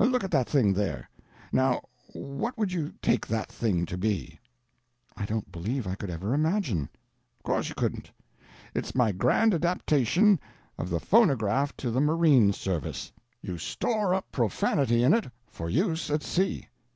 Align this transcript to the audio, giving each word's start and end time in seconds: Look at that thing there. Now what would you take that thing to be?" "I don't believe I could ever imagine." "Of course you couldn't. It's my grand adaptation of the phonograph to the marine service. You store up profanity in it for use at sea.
Look 0.00 0.24
at 0.24 0.32
that 0.32 0.48
thing 0.48 0.72
there. 0.72 1.08
Now 1.52 1.80
what 2.12 2.58
would 2.58 2.72
you 2.72 2.92
take 3.00 3.24
that 3.28 3.52
thing 3.52 3.86
to 3.86 3.96
be?" 3.96 4.40
"I 5.16 5.24
don't 5.24 5.52
believe 5.52 5.86
I 5.86 5.94
could 5.94 6.10
ever 6.10 6.34
imagine." 6.34 6.88
"Of 7.38 7.44
course 7.44 7.68
you 7.68 7.76
couldn't. 7.76 8.10
It's 8.74 8.96
my 8.96 9.12
grand 9.12 9.54
adaptation 9.54 10.40
of 10.76 10.90
the 10.90 10.98
phonograph 10.98 11.76
to 11.76 11.92
the 11.92 12.00
marine 12.00 12.52
service. 12.52 13.12
You 13.40 13.58
store 13.58 14.12
up 14.12 14.26
profanity 14.32 15.04
in 15.04 15.14
it 15.14 15.30
for 15.46 15.70
use 15.70 16.10
at 16.10 16.24
sea. 16.24 16.66